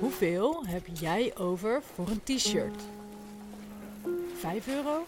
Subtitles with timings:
[0.00, 2.82] Hoeveel heb jij over voor een t-shirt?
[4.38, 5.06] 5 euro?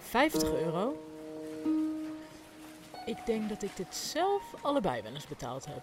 [0.00, 1.04] 50 euro?
[3.06, 5.82] Ik denk dat ik dit zelf allebei wel eens betaald heb.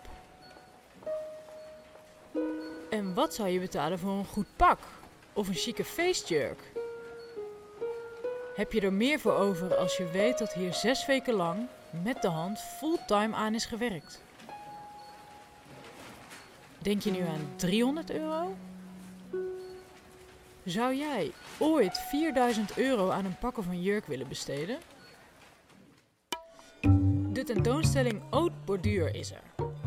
[2.89, 4.79] En wat zou je betalen voor een goed pak?
[5.33, 6.71] Of een chique feestjurk?
[8.55, 11.67] Heb je er meer voor over als je weet dat hier zes weken lang
[12.03, 14.21] met de hand fulltime aan is gewerkt?
[16.81, 18.55] Denk je nu aan 300 euro?
[20.63, 24.77] Zou jij ooit 4000 euro aan een pak of een jurk willen besteden?
[27.31, 29.41] De tentoonstelling Oud Borduur is er.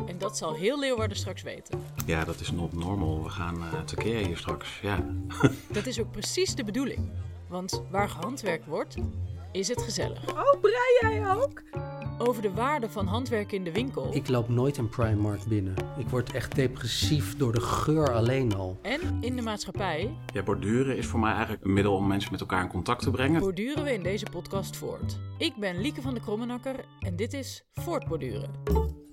[0.05, 1.83] En dat zal heel Leeuwarden straks weten.
[2.05, 3.23] Ja, dat is not normal.
[3.23, 4.79] We gaan uh, tekeer hier straks.
[4.81, 5.05] Ja.
[5.71, 7.11] Dat is ook precies de bedoeling.
[7.47, 8.95] Want waar gehandwerkt wordt,
[9.51, 10.29] is het gezellig.
[10.29, 11.61] Oh, brei jij ook?
[12.17, 14.15] Over de waarde van handwerk in de winkel.
[14.15, 15.73] Ik loop nooit een Primark binnen.
[15.97, 18.79] Ik word echt depressief door de geur alleen al.
[18.81, 20.17] En in de maatschappij.
[20.33, 23.11] Ja, borduren is voor mij eigenlijk een middel om mensen met elkaar in contact te
[23.11, 23.39] brengen.
[23.39, 25.19] Borduren we in deze podcast voort.
[25.37, 29.04] Ik ben Lieke van de Krommenakker en dit is Voortborduren.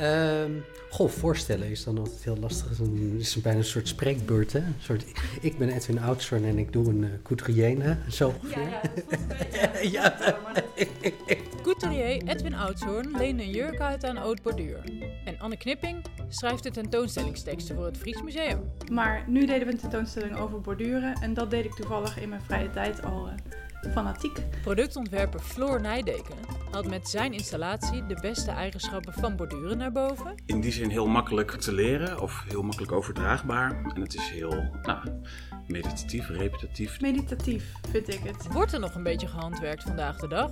[0.00, 2.68] Um, goh, voorstellen is dan altijd heel lastig.
[2.68, 4.58] Het is, bijna een soort spreekbeurt, hè?
[4.58, 5.04] Een soort,
[5.40, 8.62] ik ben Edwin Oudsorn en ik doe een uh, couturier, Zo ongeveer.
[8.62, 8.80] Ja,
[9.82, 10.36] ja, dat
[11.26, 11.36] ja.
[11.62, 14.84] Couturier Edwin Oudsorn leende een jurk uit aan Oud Borduur.
[15.24, 18.72] En Anne Knipping schrijft de tentoonstellingsteksten voor het Fries Museum.
[18.92, 22.42] Maar nu deden we een tentoonstelling over borduren en dat deed ik toevallig in mijn
[22.42, 23.26] vrije tijd al...
[23.26, 23.32] Uh,
[23.90, 24.38] fanatiek.
[24.62, 26.36] Productontwerper Floor Nijdeken
[26.74, 30.34] haalt met zijn installatie de beste eigenschappen van borduren naar boven.
[30.46, 33.92] In die zin heel makkelijk te leren of heel makkelijk overdraagbaar.
[33.94, 35.08] En het is heel nou,
[35.66, 37.00] meditatief, repetitief.
[37.00, 38.52] Meditatief vind ik het.
[38.52, 40.50] Wordt er nog een beetje gehandwerkt vandaag de dag?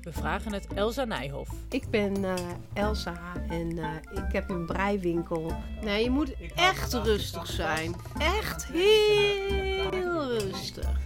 [0.00, 1.50] We vragen het Elsa Nijhoff.
[1.68, 2.34] Ik ben uh,
[2.72, 3.16] Elsa
[3.48, 5.52] en uh, ik heb een breiwinkel.
[5.80, 7.94] Nee, je moet echt rustig zijn.
[8.18, 10.98] Echt heel rustig.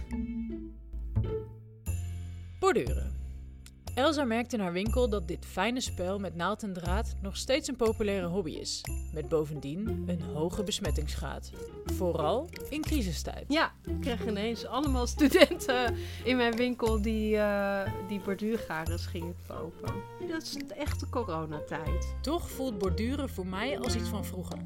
[2.65, 3.11] Borduren.
[3.95, 7.67] Elsa merkt in haar winkel dat dit fijne spel met naald en draad nog steeds
[7.67, 8.81] een populaire hobby is.
[9.13, 11.51] Met bovendien een hoge besmettingsgraad.
[11.85, 13.45] Vooral in crisistijd.
[13.47, 19.93] Ja, ik kreeg ineens allemaal studenten in mijn winkel die, uh, die borduurgarens gingen kopen.
[20.27, 22.15] Dat is de echte coronatijd.
[22.21, 24.57] Toch voelt borduren voor mij als iets van vroeger.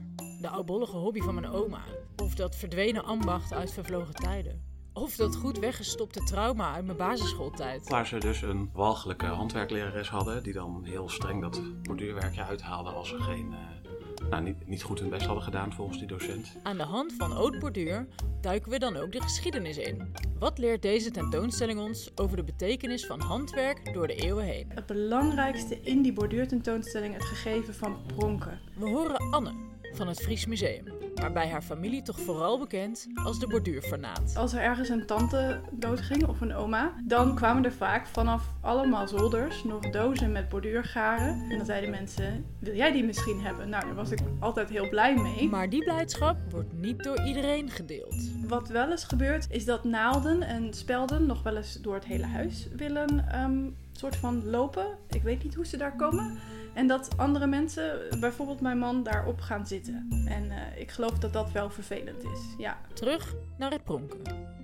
[0.41, 1.83] De oudbollige hobby van mijn oma.
[2.17, 4.68] Of dat verdwenen ambacht uit vervlogen tijden.
[4.99, 7.89] Of dat goed weggestopte trauma uit mijn basisschooltijd.
[7.89, 13.09] Waar ze dus een walgelijke handwerklerares hadden, die dan heel streng dat borduurwerkje uithaalde als
[13.09, 16.55] ze geen, uh, nou, niet, niet goed hun best hadden gedaan volgens die docent.
[16.63, 18.07] Aan de hand van oud borduur
[18.41, 20.13] duiken we dan ook de geschiedenis in.
[20.39, 24.71] Wat leert deze tentoonstelling ons over de betekenis van handwerk door de eeuwen heen?
[24.73, 28.59] Het belangrijkste in die borduurtentoonstelling het gegeven van pronken.
[28.75, 33.39] We horen Anne van het Fries Museum maar bij haar familie toch vooral bekend als
[33.39, 34.35] de borduurfanaat.
[34.35, 39.07] Als er ergens een tante doodging of een oma, dan kwamen er vaak vanaf allemaal
[39.07, 41.45] zolders nog dozen met borduurgaren.
[41.49, 43.69] En dan zeiden mensen, wil jij die misschien hebben?
[43.69, 45.49] Nou, daar was ik altijd heel blij mee.
[45.49, 48.15] Maar die blijdschap wordt niet door iedereen gedeeld.
[48.47, 52.25] Wat wel eens gebeurt, is dat naalden en spelden nog wel eens door het hele
[52.25, 54.85] huis willen um, soort van lopen.
[55.09, 56.39] Ik weet niet hoe ze daar komen.
[56.79, 60.25] En dat andere mensen, bijvoorbeeld mijn man, daarop gaan zitten.
[60.27, 62.39] En uh, ik geloof dat dat wel vervelend is.
[62.57, 62.77] Ja.
[62.93, 64.19] Terug naar het pronken.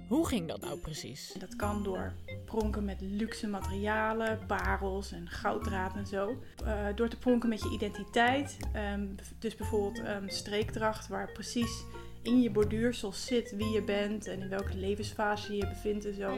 [0.07, 1.35] Hoe ging dat nou precies?
[1.39, 2.13] Dat kan door
[2.45, 6.37] pronken met luxe materialen, parels en gouddraad en zo.
[6.63, 8.57] Uh, door te pronken met je identiteit.
[8.93, 11.83] Um, dus bijvoorbeeld um, streekdracht, waar precies
[12.21, 16.13] in je borduursel zit wie je bent en in welke levensfase je je bevindt en
[16.13, 16.37] zo.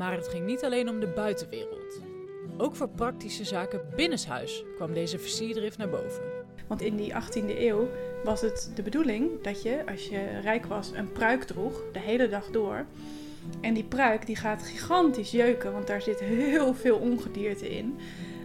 [0.00, 2.00] Maar het ging niet alleen om de buitenwereld.
[2.56, 6.22] Ook voor praktische zaken binnenshuis kwam deze versierdrift naar boven.
[6.66, 7.88] Want in die 18e eeuw
[8.24, 12.28] was het de bedoeling dat je, als je rijk was, een pruik droeg, de hele
[12.28, 12.84] dag door.
[13.60, 17.98] En die pruik die gaat gigantisch jeuken, want daar zit heel veel ongedierte in.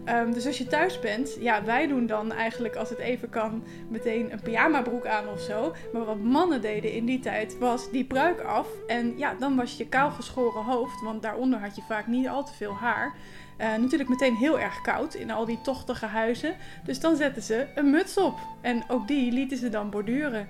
[0.10, 3.64] Um, dus als je thuis bent, ja, wij doen dan eigenlijk als het even kan
[3.90, 5.76] meteen een pyjama-broek aan of zo.
[5.94, 8.68] Maar wat mannen deden in die tijd was die pruik af.
[8.88, 12.46] En ja, dan was je kaal geschoren hoofd, want daaronder had je vaak niet al
[12.46, 13.16] te veel haar.
[13.58, 16.56] Uh, natuurlijk meteen heel erg koud in al die tochtige huizen.
[16.84, 18.40] Dus dan zetten ze een muts op.
[18.62, 20.48] En ook die lieten ze dan borduren.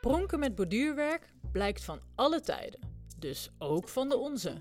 [0.00, 2.80] Pronken met borduurwerk blijkt van alle tijden.
[3.18, 4.52] Dus ook van de onze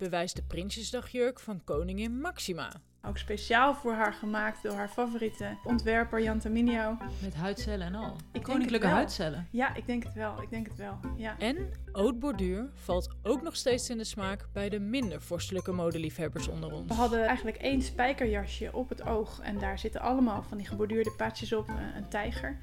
[0.00, 2.72] bewijst de Prinsjesdagjurk van koningin Maxima.
[3.06, 6.96] Ook speciaal voor haar gemaakt door haar favoriete ontwerper Jan Taminio.
[7.22, 8.16] Met huidcellen en al.
[8.32, 9.48] denk Koninklijke huidcellen.
[9.50, 10.42] Ja, ik denk het wel.
[10.42, 10.98] Ik denk het wel.
[11.16, 11.38] Ja.
[11.38, 16.48] En oud borduur valt ook nog steeds in de smaak bij de minder vorstelijke modeliefhebbers
[16.48, 16.88] onder ons.
[16.88, 19.40] We hadden eigenlijk één spijkerjasje op het oog.
[19.40, 21.68] En daar zitten allemaal van die geborduurde paadjes op.
[21.68, 22.58] eh, Een tijger.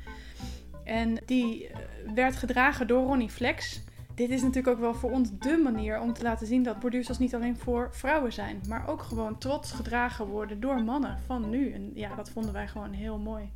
[0.84, 1.80] En die eh,
[2.16, 3.82] werd gedragen door Ronnie Flex.
[4.18, 7.18] Dit is natuurlijk ook wel voor ons dé manier om te laten zien dat borduursels
[7.20, 8.62] niet alleen voor vrouwen zijn.
[8.68, 11.72] Maar ook gewoon trots gedragen worden door mannen van nu.
[11.72, 13.52] En ja, dat vonden wij gewoon heel mooi.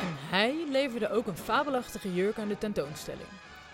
[0.00, 3.28] En hij leverde ook een fabelachtige jurk aan de tentoonstelling.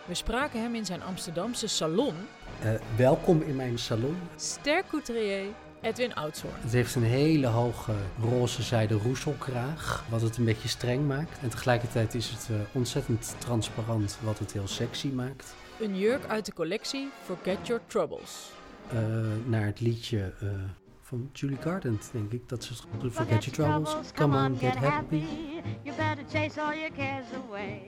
[0.07, 2.15] We spraken hem in zijn Amsterdamse salon,
[2.63, 4.17] Eh, welkom in mijn salon.
[4.37, 5.45] ster couturier
[5.83, 6.55] Edwin Oudshoorn.
[6.61, 11.39] Het heeft een hele hoge roze zijde roeselkraag, wat het een beetje streng maakt.
[11.43, 15.55] En tegelijkertijd is het eh, ontzettend transparant, wat het heel sexy maakt.
[15.81, 18.51] Een jurk uit de collectie Forget Your Troubles.
[18.89, 18.99] Eh,
[19.47, 20.49] naar het liedje eh,
[21.01, 22.49] van Julie Gardent, denk ik.
[22.49, 25.25] Dat ze het Forget Your Troubles, come on, get happy.
[25.83, 27.81] You better chase all your cares away.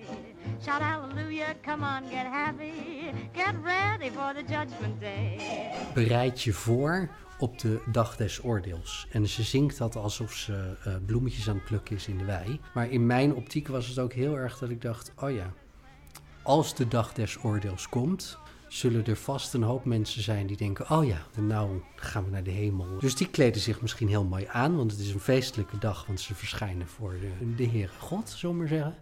[0.63, 2.73] Shout hallelujah, come on, get happy.
[3.33, 5.39] Get ready for the judgment day.
[5.95, 7.09] Bereid je voor
[7.45, 9.07] op de dag des oordeels.
[9.11, 12.61] En ze zingt dat alsof ze eh, bloemetjes aan het plukken is in de wei.
[12.75, 15.53] Maar in mijn optiek was het ook heel erg dat ik dacht, oh ja,
[16.43, 18.39] als de dag des oordeels komt,
[18.69, 22.43] zullen er vast een hoop mensen zijn die denken, oh ja, nou gaan we naar
[22.43, 22.99] de hemel.
[22.99, 26.21] Dus die kleden zich misschien heel mooi aan, want het is een feestelijke dag, want
[26.21, 28.95] ze verschijnen voor de, de Heere God, zullen maar zeggen.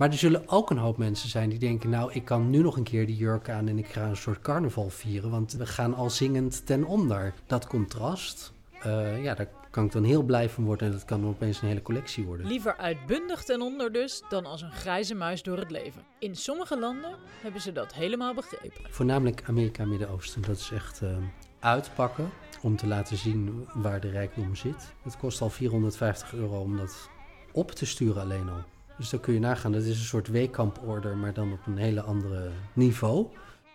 [0.00, 2.76] Maar er zullen ook een hoop mensen zijn die denken: Nou, ik kan nu nog
[2.76, 5.30] een keer die jurk aan en ik ga een soort carnaval vieren.
[5.30, 7.34] Want we gaan al zingend ten onder.
[7.46, 8.52] Dat contrast,
[8.82, 10.86] eh, ja, daar kan ik dan heel blij van worden.
[10.86, 12.46] En dat kan dan opeens een hele collectie worden.
[12.46, 16.02] Liever uitbundig ten onder dus, dan als een grijze muis door het leven.
[16.18, 18.90] In sommige landen hebben ze dat helemaal begrepen.
[18.90, 20.42] Voornamelijk Amerika en Midden-Oosten.
[20.42, 21.16] Dat is echt eh,
[21.58, 22.30] uitpakken
[22.62, 24.92] om te laten zien waar de rijkdom zit.
[25.02, 27.08] Het kost al 450 euro om dat
[27.52, 28.64] op te sturen alleen al.
[29.00, 32.02] Dus dan kun je nagaan, dat is een soort weekamporder, maar dan op een hele
[32.02, 33.26] andere niveau.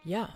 [0.03, 0.29] Ja,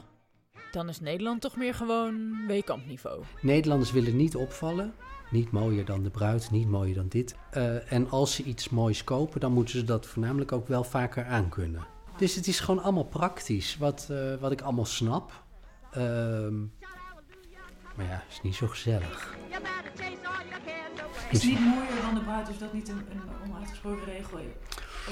[0.71, 3.23] dan is Nederland toch meer gewoon weekampniveau.
[3.41, 4.93] Nederlanders willen niet opvallen.
[5.31, 7.35] Niet mooier dan de bruid, niet mooier dan dit.
[7.51, 11.25] Eh, en als ze iets moois kopen, dan moeten ze dat voornamelijk ook wel vaker
[11.25, 11.85] aankunnen.
[12.17, 15.43] Dus het is gewoon allemaal praktisch, wat, eh, wat ik allemaal snap.
[15.91, 16.59] Ehm,
[17.95, 19.37] maar ja, het is niet zo gezellig.
[21.29, 21.41] Away.
[21.41, 24.39] Is niet mooier dan de bruid, is dat niet een, een onuitgesproken regel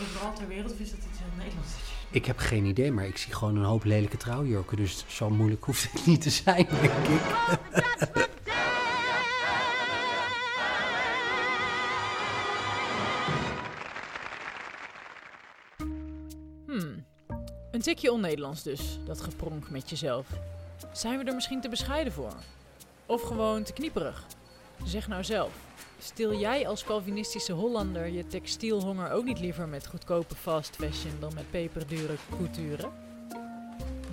[0.02, 0.72] overal ter wereld?
[0.72, 1.70] Of is dat iets in Nederlands?
[2.10, 4.78] Ik heb geen idee, maar ik zie gewoon een hoop lelijke trouwjurken.
[4.78, 7.22] Dus zo moeilijk hoeft het niet te zijn, denk ik.
[16.66, 17.06] Hmm,
[17.72, 20.28] een tikje on-Nederlands dus, dat gepronk met jezelf.
[20.92, 22.34] Zijn we er misschien te bescheiden voor?
[23.06, 24.26] Of gewoon te knieperig?
[24.84, 25.52] Zeg nou zelf,
[26.00, 31.34] stil jij als Calvinistische Hollander je textielhonger ook niet liever met goedkope fast fashion dan
[31.34, 32.90] met peperdure couture?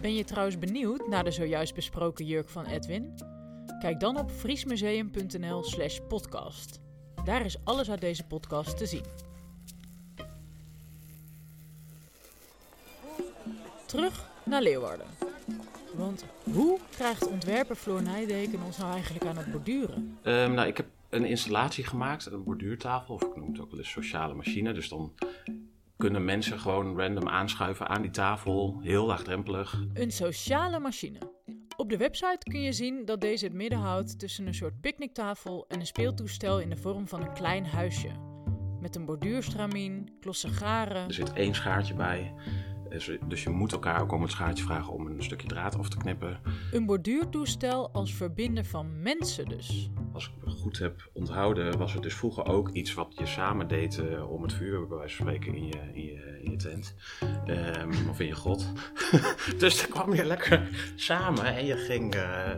[0.00, 3.14] Ben je trouwens benieuwd naar de zojuist besproken jurk van Edwin?
[3.80, 6.80] Kijk dan op friesmuseum.nl slash podcast.
[7.24, 9.04] Daar is alles uit deze podcast te zien.
[13.86, 15.06] Terug naar Leeuwarden.
[15.94, 20.18] Want hoe krijgt ontwerper Floor Nijdeken ons nou eigenlijk aan het borduren?
[20.22, 23.78] Ehm, nou, ik heb een installatie gemaakt, een borduurtafel, of ik noem het ook wel
[23.78, 24.72] eens sociale machine.
[24.72, 25.14] Dus dan
[25.96, 29.84] kunnen mensen gewoon random aanschuiven aan die tafel, heel laagdrempelig.
[29.92, 31.18] Een sociale machine.
[31.76, 35.64] Op de website kun je zien dat deze het midden houdt tussen een soort picknicktafel
[35.68, 38.10] en een speeltoestel in de vorm van een klein huisje.
[38.80, 41.06] Met een borduurstramien, klossen garen.
[41.06, 42.34] Er zit één schaartje bij.
[42.88, 45.88] Dus, dus je moet elkaar ook om het schaartje vragen om een stukje draad af
[45.88, 46.40] te knippen.
[46.72, 49.90] Een borduurtoestel als verbinder van mensen dus.
[50.72, 54.52] Heb onthouden, was het dus vroeger ook iets wat je samen deed eh, om het
[54.52, 56.94] vuur, bij wijze van spreken, in je, in je, in je tent.
[57.44, 58.72] Ehm, of in je grot.
[59.58, 62.50] dus dan kwam je lekker samen en je ging eh,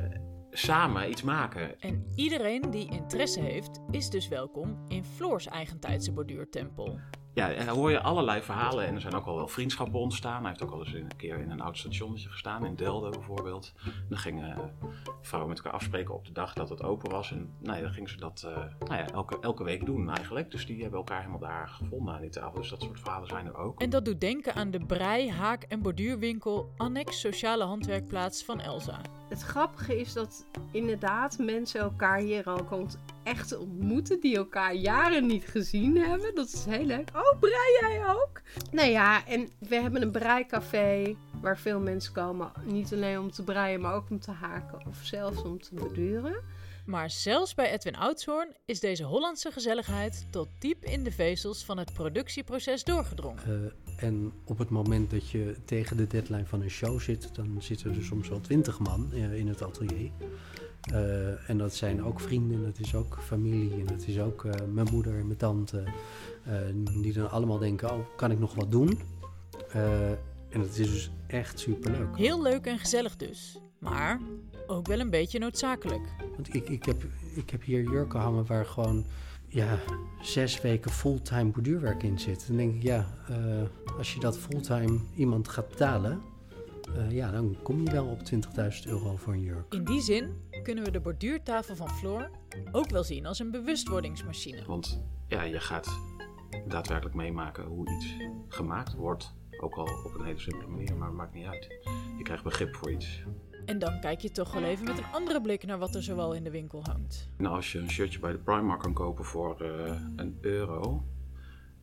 [0.51, 1.81] samen iets maken.
[1.81, 6.99] En iedereen die interesse heeft, is dus welkom in Floors eigentijdse borduurtempel.
[7.37, 10.41] Ja, en daar hoor je allerlei verhalen en er zijn ook al wel vriendschappen ontstaan.
[10.41, 13.73] Hij heeft ook al eens een keer in een oud stationnetje gestaan, in Delden bijvoorbeeld.
[14.09, 14.73] Dan gingen
[15.21, 17.31] vrouwen met elkaar afspreken op de dag dat het open was.
[17.31, 18.57] En nou ja, dan gingen ze dat eh,
[18.89, 20.51] nou ja, elke, elke week doen eigenlijk.
[20.51, 22.61] Dus die hebben elkaar helemaal daar gevonden aan die tafel.
[22.61, 23.81] Dus dat soort verhalen zijn er ook.
[23.81, 29.01] En dat doet denken aan de brei, haak en borduurwinkel Annex Sociale Handwerkplaats van Elsa.
[29.29, 35.27] Het grappige is dat inderdaad mensen elkaar hier al komt echt ontmoeten die elkaar jaren
[35.27, 36.35] niet gezien hebben.
[36.35, 37.11] Dat is heel leuk.
[37.15, 38.41] Oh, brei jij ook?
[38.71, 43.43] Nou ja, en we hebben een breicafé waar veel mensen komen, niet alleen om te
[43.43, 46.43] breien, maar ook om te haken of zelfs om te borduren.
[46.87, 51.79] Maar zelfs bij Edwin Oudshoorn is deze Hollandse gezelligheid tot diep in de vezels van
[51.79, 53.43] het productieproces doorgedrongen.
[53.49, 57.57] Uh, en op het moment dat je tegen de deadline van een show zit, dan
[57.59, 60.11] zitten er soms wel twintig man uh, in het atelier.
[60.93, 64.89] Uh, en dat zijn ook vrienden, dat is ook familie en dat is ook mijn
[64.91, 65.85] moeder en mijn tante.
[67.03, 68.99] die dan allemaal denken, oh, kan ik nog wat doen?
[70.49, 72.17] en dat is dus echt superleuk.
[72.17, 73.59] Heel leuk en gezellig dus.
[73.79, 74.21] Maar
[74.67, 76.03] ook wel een beetje noodzakelijk.
[76.35, 79.05] Want ik, ik, heb, ik heb hier jurken hangen waar gewoon
[79.49, 79.79] ja,
[80.21, 82.47] zes weken fulltime borduurwerk in zit.
[82.47, 83.07] Dan denk ik, ja,
[83.99, 86.21] als je dat fulltime iemand gaat betalen,
[87.09, 89.75] ja, dan kom je wel op 20.000 euro voor een jurk.
[89.75, 90.33] In die zin
[90.63, 92.31] kunnen we de borduurtafel van Floor
[92.73, 94.65] ook wel zien als een bewustwordingsmachine.
[94.65, 95.89] Want ja, je gaat
[96.69, 98.17] daadwerkelijk meemaken hoe iets
[98.49, 99.35] gemaakt wordt.
[99.61, 101.67] Ook al op een hele simpele manier, maar het maakt niet uit.
[102.17, 103.23] Je krijgt begrip voor iets.
[103.65, 106.35] En dan kijk je toch wel even met een andere blik naar wat er zoal
[106.35, 107.31] in de winkel hangt.
[107.37, 111.05] Nou, als je een shirtje bij de Primark kan kopen voor uh, een euro,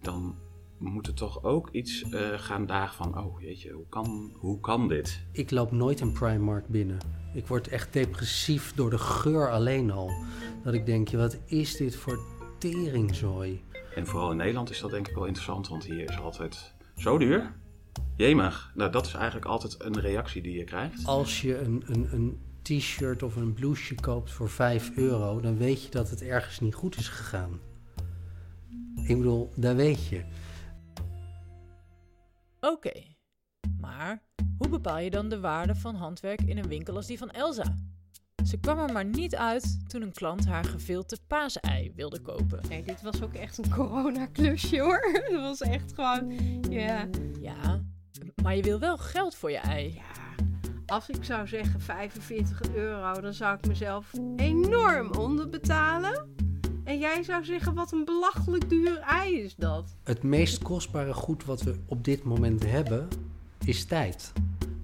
[0.02, 0.36] dan
[0.84, 4.88] moet er toch ook iets uh, gaan dagen van, oh jeetje, hoe kan, hoe kan
[4.88, 5.24] dit?
[5.32, 6.98] Ik loop nooit een Primark binnen.
[7.34, 10.12] Ik word echt depressief door de geur alleen al.
[10.64, 12.20] Dat ik denk, wat is dit voor
[12.58, 13.62] teringzooi?
[13.96, 17.18] En vooral in Nederland is dat denk ik wel interessant, want hier is altijd zo
[17.18, 17.54] duur.
[18.16, 21.06] Jemig, nou dat is eigenlijk altijd een reactie die je krijgt.
[21.06, 25.84] Als je een, een, een t-shirt of een blouseje koopt voor 5 euro, dan weet
[25.84, 27.60] je dat het ergens niet goed is gegaan.
[28.96, 30.24] Ik bedoel, daar weet je.
[32.66, 32.92] Oké,
[33.80, 34.24] maar
[34.58, 37.76] hoe bepaal je dan de waarde van handwerk in een winkel als die van Elsa?
[38.46, 42.60] Ze kwam er maar niet uit toen een klant haar gevilte paasei wilde kopen.
[42.70, 45.10] Nee, dit was ook echt een coronaklusje hoor.
[45.32, 46.32] Het was echt gewoon,
[46.70, 47.08] ja.
[47.40, 47.82] Ja,
[48.44, 49.94] maar je wil wel geld voor je ei.
[49.94, 50.46] Ja,
[50.86, 56.33] als ik zou zeggen 45 euro, dan zou ik mezelf enorm onderbetalen.
[56.84, 59.96] En jij zou zeggen, wat een belachelijk duur ei is dat.
[60.04, 63.08] Het meest kostbare goed wat we op dit moment hebben,
[63.66, 64.32] is tijd.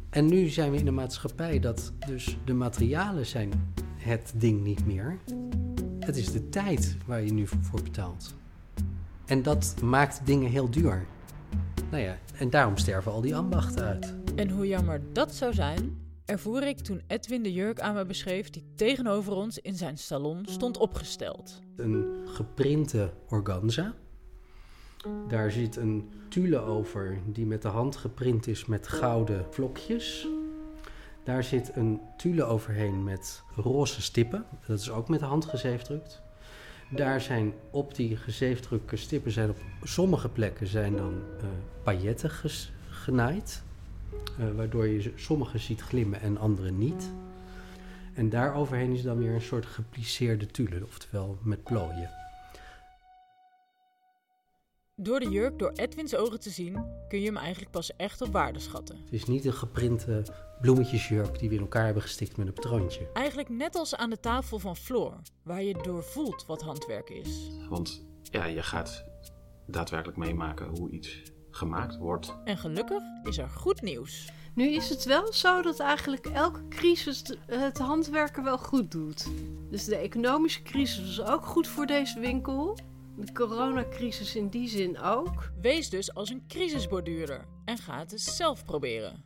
[0.09, 4.85] En nu zijn we in een maatschappij dat dus de materialen zijn het ding niet
[4.85, 5.17] meer.
[5.99, 8.35] Het is de tijd waar je nu voor betaalt.
[9.25, 11.05] En dat maakt dingen heel duur.
[11.91, 14.13] Nou ja, en daarom sterven al die ambachten uit.
[14.35, 15.97] En hoe jammer dat zou zijn,
[16.29, 20.45] ervoer ik toen Edwin de jurk aan me beschreef die tegenover ons in zijn salon
[20.49, 21.59] stond opgesteld.
[21.75, 23.93] Een geprinte organza.
[25.27, 30.27] Daar zit een tulle over die met de hand geprint is met gouden vlokjes.
[31.23, 34.45] Daar zit een tulle overheen met roze stippen.
[34.67, 36.21] Dat is ook met de hand gezeefdrukt.
[36.89, 41.47] Daar zijn op die gezeefdrukte stippen zijn op sommige plekken zijn dan uh,
[41.83, 42.31] pailletten
[42.89, 43.63] genaaid.
[44.39, 47.11] Uh, waardoor je sommige ziet glimmen en andere niet.
[48.13, 52.09] En daar overheen is dan weer een soort geplisseerde tulle, oftewel met plooien.
[54.95, 58.31] Door de jurk door Edwins ogen te zien, kun je hem eigenlijk pas echt op
[58.31, 58.97] waarde schatten.
[59.03, 60.23] Het is niet een geprinte
[60.61, 63.09] bloemetjesjurk die we in elkaar hebben gestikt met een patroontje.
[63.13, 65.13] Eigenlijk net als aan de tafel van Floor,
[65.43, 67.49] waar je door voelt wat handwerk is.
[67.69, 69.05] Want ja, je gaat
[69.67, 71.21] daadwerkelijk meemaken hoe iets
[71.51, 72.35] gemaakt wordt.
[72.43, 74.31] En gelukkig is er goed nieuws.
[74.53, 79.27] Nu is het wel zo dat eigenlijk elke crisis het handwerken wel goed doet.
[79.69, 82.77] Dus de economische crisis is ook goed voor deze winkel.
[83.15, 85.51] De coronacrisis in die zin ook.
[85.61, 89.23] Wees dus als een crisisborduurder en ga het eens zelf proberen.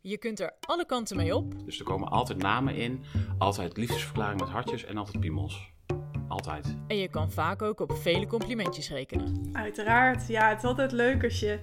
[0.00, 1.64] Je kunt er alle kanten mee op.
[1.64, 3.04] Dus er komen altijd namen in,
[3.38, 5.73] altijd liefdesverklaring met hartjes en altijd piemels.
[6.34, 6.76] Altijd.
[6.86, 9.48] En je kan vaak ook op vele complimentjes rekenen.
[9.52, 10.26] Uiteraard.
[10.26, 11.58] Ja, het is altijd leuk als je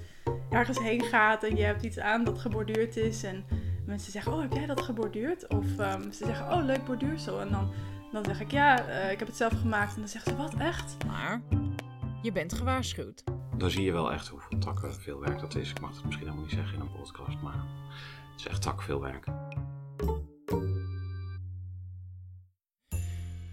[0.50, 3.24] ergens heen gaat en je hebt iets aan dat geborduurd is.
[3.24, 3.46] En
[3.86, 5.48] mensen zeggen, oh, heb jij dat geborduurd?
[5.48, 7.42] Of um, ze zeggen, oh, leuk borduursel.
[7.42, 7.72] En dan,
[8.12, 9.94] dan zeg ik, ja, uh, ik heb het zelf gemaakt.
[9.94, 11.06] En dan zeggen ze, wat, echt?
[11.08, 11.42] Maar
[12.22, 13.24] je bent gewaarschuwd.
[13.58, 15.70] Dan zie je wel echt hoeveel takken veel werk dat is.
[15.70, 17.66] Ik mag het misschien helemaal niet zeggen in een podcast, maar
[18.32, 19.26] het is echt tak veel werk.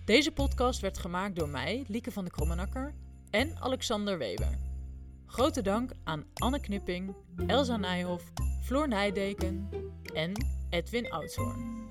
[0.08, 2.94] Deze podcast werd gemaakt door mij, Lieke van de Krommenakker
[3.30, 4.58] en Alexander Weber.
[5.26, 7.14] Grote dank aan Anne Knipping,
[7.46, 9.68] Elsa Nijhoff, Floor Nijdeken
[10.14, 10.32] en
[10.70, 11.88] Edwin Oudshoorn.